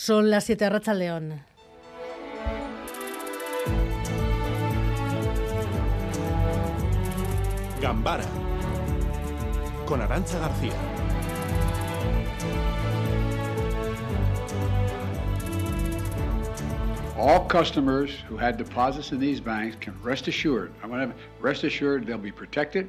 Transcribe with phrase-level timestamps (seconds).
[0.00, 1.42] Son las 7 Racha León.
[7.82, 8.22] Gambara
[9.86, 10.72] con Arancha García.
[17.16, 21.64] All customers who had deposits in these banks can rest assured, I want to rest
[21.64, 22.88] assured they'll be protected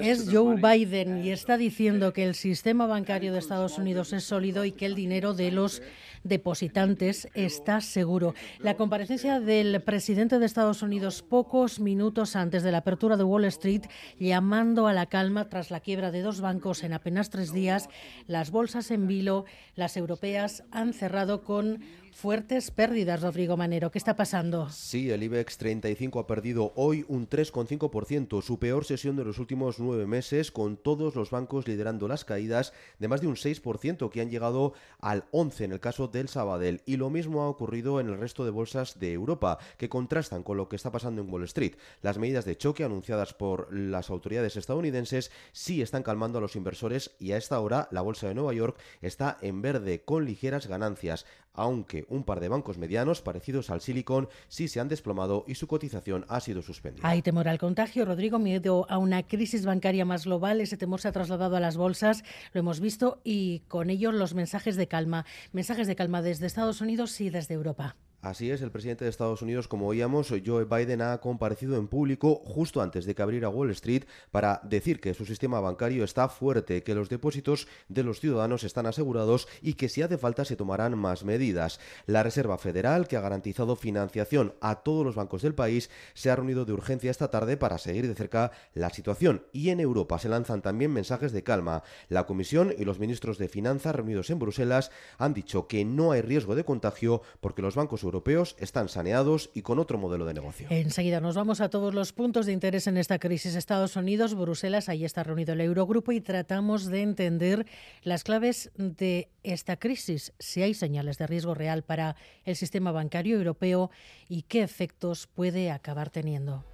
[0.00, 4.64] Es Joe Biden y está diciendo que el sistema bancario de Estados Unidos es sólido
[4.64, 5.82] y que el dinero de los
[6.24, 8.34] depositantes está seguro.
[8.58, 13.44] La comparecencia del presidente de Estados Unidos pocos minutos antes de la apertura de Wall
[13.44, 13.82] Street,
[14.18, 17.88] llamando a la calma tras la quiebra de dos bancos en apenas tres días,
[18.26, 19.44] las bolsas en vilo,
[19.76, 21.80] las europeas han cerrado con
[22.14, 23.90] fuertes pérdidas, Rodrigo Manero.
[23.90, 24.70] ¿Qué está pasando?
[24.70, 29.80] Sí, el IBEX 35 ha perdido hoy un 3,5%, su peor sesión de los últimos
[29.80, 34.20] nueve meses, con todos los bancos liderando las caídas de más de un 6%, que
[34.20, 36.82] han llegado al 11% en el caso del Sabadell.
[36.86, 40.56] Y lo mismo ha ocurrido en el resto de bolsas de Europa, que contrastan con
[40.56, 41.74] lo que está pasando en Wall Street.
[42.00, 47.10] Las medidas de choque anunciadas por las autoridades estadounidenses sí están calmando a los inversores
[47.18, 51.26] y a esta hora la bolsa de Nueva York está en verde con ligeras ganancias
[51.54, 55.66] aunque un par de bancos medianos parecidos al Silicon sí se han desplomado y su
[55.66, 57.08] cotización ha sido suspendida.
[57.08, 60.60] Hay temor al contagio, Rodrigo, miedo a una crisis bancaria más global.
[60.60, 64.34] Ese temor se ha trasladado a las bolsas, lo hemos visto, y con ello los
[64.34, 65.24] mensajes de calma.
[65.52, 67.96] Mensajes de calma desde Estados Unidos y desde Europa.
[68.24, 72.36] Así es, el presidente de Estados Unidos, como oíamos, Joe Biden ha comparecido en público
[72.46, 76.82] justo antes de que abriera Wall Street para decir que su sistema bancario está fuerte,
[76.82, 80.98] que los depósitos de los ciudadanos están asegurados y que si hace falta se tomarán
[80.98, 81.80] más medidas.
[82.06, 86.36] La Reserva Federal, que ha garantizado financiación a todos los bancos del país, se ha
[86.36, 90.30] reunido de urgencia esta tarde para seguir de cerca la situación y en Europa se
[90.30, 91.82] lanzan también mensajes de calma.
[92.08, 96.22] La Comisión y los ministros de Finanzas reunidos en Bruselas han dicho que no hay
[96.22, 100.34] riesgo de contagio porque los bancos europeos europeos están saneados y con otro modelo de
[100.34, 100.68] negocio.
[100.70, 103.56] Enseguida nos vamos a todos los puntos de interés en esta crisis.
[103.56, 107.66] Estados Unidos, Bruselas, ahí está reunido el Eurogrupo y tratamos de entender
[108.02, 112.14] las claves de esta crisis, si hay señales de riesgo real para
[112.44, 113.90] el sistema bancario europeo
[114.28, 116.64] y qué efectos puede acabar teniendo.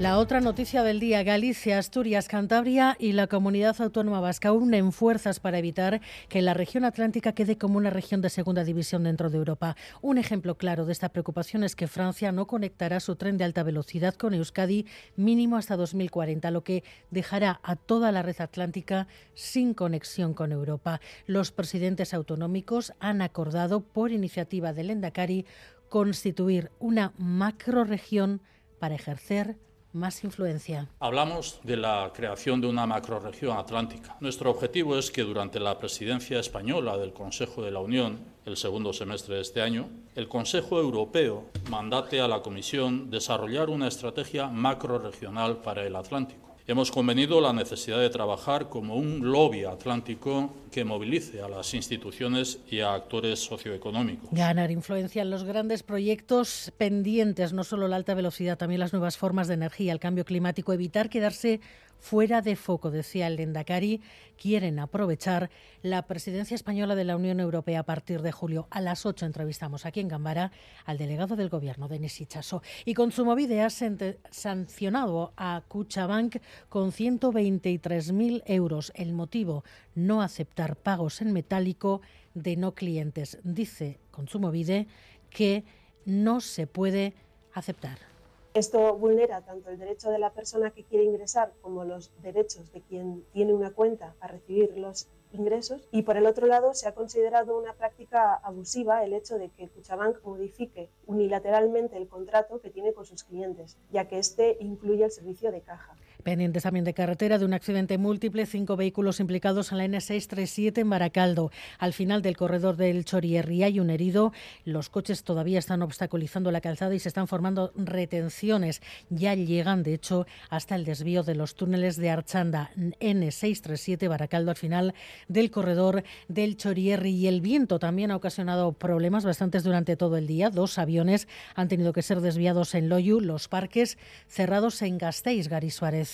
[0.00, 5.40] La otra noticia del día, Galicia, Asturias, Cantabria y la comunidad autónoma vasca unen fuerzas
[5.40, 6.00] para evitar
[6.30, 9.76] que la región atlántica quede como una región de segunda división dentro de Europa.
[10.00, 13.62] Un ejemplo claro de esta preocupación es que Francia no conectará su tren de alta
[13.62, 19.74] velocidad con Euskadi mínimo hasta 2040, lo que dejará a toda la red atlántica sin
[19.74, 21.02] conexión con Europa.
[21.26, 25.44] Los presidentes autonómicos han acordado, por iniciativa del Endacari,
[25.90, 28.40] constituir una macroregión
[28.78, 29.58] para ejercer
[29.92, 30.88] más influencia.
[31.00, 34.16] Hablamos de la creación de una macroregión atlántica.
[34.20, 38.92] Nuestro objetivo es que durante la presidencia española del Consejo de la Unión, el segundo
[38.92, 45.58] semestre de este año, el Consejo Europeo mandate a la Comisión desarrollar una estrategia macroregional
[45.58, 46.49] para el Atlántico.
[46.66, 52.60] Hemos convenido la necesidad de trabajar como un lobby atlántico que movilice a las instituciones
[52.70, 54.30] y a actores socioeconómicos.
[54.30, 59.16] Ganar influencia en los grandes proyectos pendientes, no solo la alta velocidad, también las nuevas
[59.16, 61.60] formas de energía, el cambio climático, evitar quedarse
[62.00, 64.00] fuera de foco, decía el Lendakari,
[64.36, 65.50] quieren aprovechar
[65.82, 68.66] la presidencia española de la Unión Europea a partir de julio.
[68.70, 70.50] A las 8 entrevistamos aquí en Gambara
[70.86, 72.62] al delegado del Gobierno, Denis Ichaso.
[72.84, 78.92] Y Kontsumobide ha sancionado a Cuchabank con 123.000 euros.
[78.94, 79.62] El motivo,
[79.94, 82.00] no aceptar pagos en metálico
[82.34, 83.38] de no clientes.
[83.44, 84.88] Dice Kontsumobide
[85.28, 85.64] que
[86.04, 87.14] no se puede
[87.52, 88.09] aceptar.
[88.52, 92.80] Esto vulnera tanto el derecho de la persona que quiere ingresar como los derechos de
[92.80, 96.94] quien tiene una cuenta a recibir los ingresos y por el otro lado se ha
[96.94, 102.92] considerado una práctica abusiva el hecho de que Cuchabank modifique unilateralmente el contrato que tiene
[102.92, 105.94] con sus clientes, ya que este incluye el servicio de caja.
[106.22, 110.90] Pendientes también de carretera de un accidente múltiple, cinco vehículos implicados en la N637 en
[110.90, 111.50] Baracaldo.
[111.78, 114.32] Al final del corredor del Chorierri hay un herido.
[114.64, 118.82] Los coches todavía están obstaculizando la calzada y se están formando retenciones.
[119.08, 122.70] Ya llegan, de hecho, hasta el desvío de los túneles de Archanda.
[122.76, 124.94] N637 Baracaldo al final
[125.28, 127.10] del corredor del Chorierri.
[127.10, 130.50] Y el viento también ha ocasionado problemas bastantes durante todo el día.
[130.50, 135.70] Dos aviones han tenido que ser desviados en Loyu, los parques cerrados en Gasteiz, Gary
[135.70, 136.09] Suárez.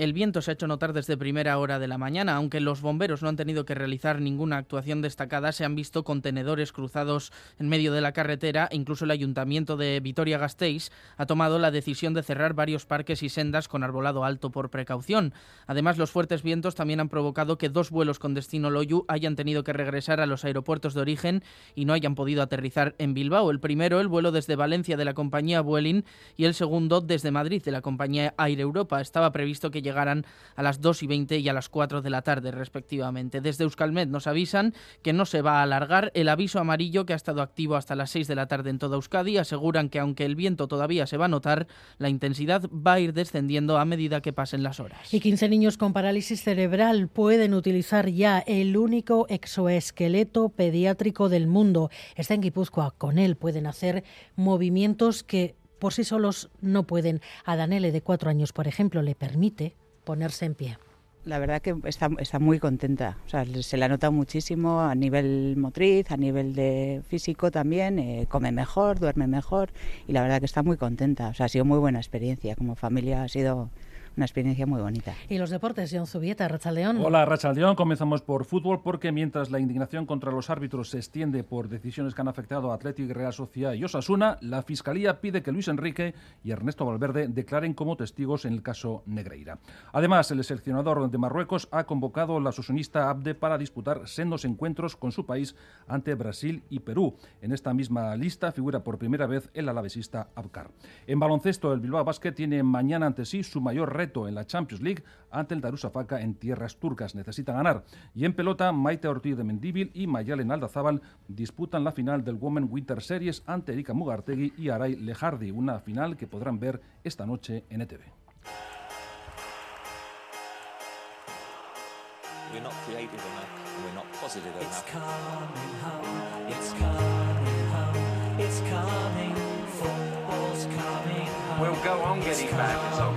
[0.00, 3.20] El viento se ha hecho notar desde primera hora de la mañana, aunque los bomberos
[3.20, 7.92] no han tenido que realizar ninguna actuación destacada, se han visto contenedores cruzados en medio
[7.92, 12.86] de la carretera, incluso el ayuntamiento de Vitoria-Gasteiz ha tomado la decisión de cerrar varios
[12.86, 15.34] parques y sendas con arbolado alto por precaución.
[15.66, 19.64] Además, los fuertes vientos también han provocado que dos vuelos con destino Loyu hayan tenido
[19.64, 21.44] que regresar a los aeropuertos de origen
[21.74, 23.50] y no hayan podido aterrizar en Bilbao.
[23.50, 26.04] El primero, el vuelo desde Valencia de la compañía Vueling
[26.38, 29.02] y el segundo desde Madrid de la compañía Air Europa.
[29.02, 30.24] Estaba previsto que llegaran
[30.56, 33.40] a las 2 y 20 y a las 4 de la tarde, respectivamente.
[33.40, 37.16] Desde Euskalmet nos avisan que no se va a alargar el aviso amarillo que ha
[37.16, 39.38] estado activo hasta las 6 de la tarde en toda Euskadi.
[39.38, 41.66] Aseguran que aunque el viento todavía se va a notar,
[41.98, 45.12] la intensidad va a ir descendiendo a medida que pasen las horas.
[45.12, 51.90] Y 15 niños con parálisis cerebral pueden utilizar ya el único exoesqueleto pediátrico del mundo.
[52.14, 52.94] Está en Guipúzcoa.
[52.96, 54.04] Con él pueden hacer
[54.36, 57.20] movimientos que por sí solos no pueden.
[57.44, 59.74] A Danele, de cuatro años, por ejemplo, le permite
[60.04, 60.78] ponerse en pie.
[61.24, 66.10] La verdad que está, muy contenta, o sea, se la nota muchísimo a nivel motriz,
[66.10, 69.68] a nivel de físico también, eh, come mejor, duerme mejor
[70.08, 72.74] y la verdad que está muy contenta, o sea, ha sido muy buena experiencia, como
[72.74, 73.68] familia ha sido
[74.16, 75.14] una experiencia muy bonita.
[75.28, 76.98] Y los deportes, John Zubieta, Rachaldeón.
[77.04, 77.76] Hola, Rachaldeón.
[77.76, 82.20] Comenzamos por fútbol porque mientras la indignación contra los árbitros se extiende por decisiones que
[82.20, 86.14] han afectado a Atlético, Real Sociedad y Osasuna, la Fiscalía pide que Luis Enrique
[86.44, 89.58] y Ernesto Valverde declaren como testigos en el caso Negreira.
[89.92, 94.96] Además, el seleccionador de Marruecos ha convocado a la susunista Abde para disputar sendos encuentros
[94.96, 95.54] con su país
[95.86, 97.16] ante Brasil y Perú.
[97.42, 100.70] En esta misma lista figura por primera vez el alavesista Abkar.
[101.06, 104.82] En baloncesto, el Bilbao Basket tiene mañana ante sí su mayor reto en la Champions
[104.82, 107.14] League ante el Darusafaka en tierras turcas.
[107.14, 107.84] Necesita ganar.
[108.14, 112.68] Y en pelota, Maite Ortiz de Mendíbil y Mayalen Aldazábal disputan la final del Women
[112.70, 117.64] Winter Series ante Erika Mugartegui y Aray Lejardi, una final que podrán ver esta noche
[117.68, 118.00] en ETV.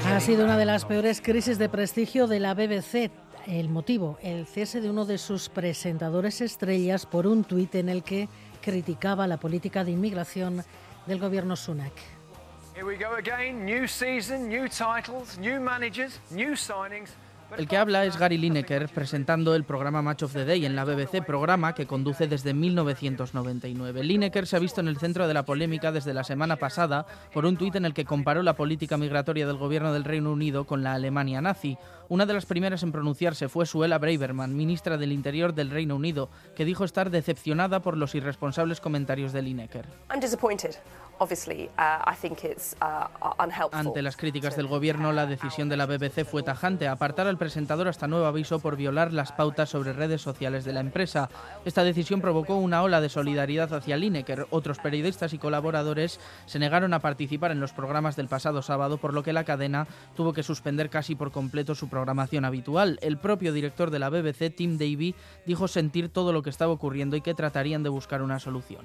[0.05, 3.09] Ha sido una de las peores crisis de prestigio de la BBC.
[3.47, 8.03] El motivo, el cese de uno de sus presentadores estrellas por un tuit en el
[8.03, 8.27] que
[8.61, 10.63] criticaba la política de inmigración
[11.05, 11.93] del gobierno Sunak.
[17.57, 20.85] El que habla es Gary Lineker presentando el programa Match of the Day en la
[20.85, 24.03] BBC, programa que conduce desde 1999.
[24.03, 27.45] Lineker se ha visto en el centro de la polémica desde la semana pasada por
[27.45, 30.81] un tuit en el que comparó la política migratoria del gobierno del Reino Unido con
[30.81, 31.77] la Alemania nazi.
[32.09, 36.29] Una de las primeras en pronunciarse fue Suela Braverman, ministra del Interior del Reino Unido,
[36.55, 39.85] que dijo estar decepcionada por los irresponsables comentarios de Lineker.
[43.71, 47.87] Ante las críticas del gobierno, la decisión de la BBC fue tajante, apartar al presentador
[47.87, 51.29] hasta nuevo aviso por violar las pautas sobre redes sociales de la empresa.
[51.65, 54.47] Esta decisión provocó una ola de solidaridad hacia Lineker.
[54.49, 59.13] Otros periodistas y colaboradores se negaron a participar en los programas del pasado sábado, por
[59.13, 62.97] lo que la cadena tuvo que suspender casi por completo su programación habitual.
[63.03, 65.13] El propio director de la BBC, Tim Davy,
[65.45, 68.81] dijo sentir todo lo que estaba ocurriendo y que tratarían de buscar una solución.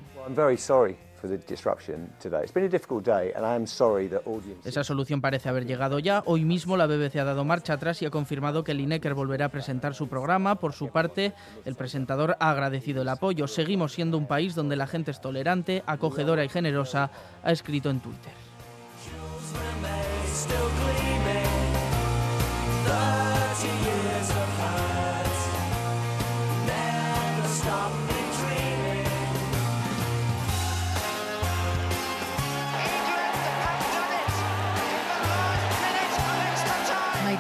[4.65, 6.23] Esa solución parece haber llegado ya.
[6.27, 9.49] Hoy mismo la BBC ha dado marcha atrás y ha confirmado que Lineker volverá a
[9.49, 10.57] presentar su programa.
[10.57, 11.33] Por su parte,
[11.65, 13.49] el presentador ha agradecido el apoyo.
[13.49, 17.11] Seguimos siendo un país donde la gente es tolerante, acogedora y generosa,
[17.43, 18.48] ha escrito en Twitter.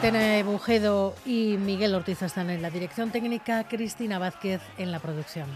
[0.00, 5.49] Maitene Bujedo y Miguel Ortiz están en la dirección técnica, Cristina Vázquez en la producción.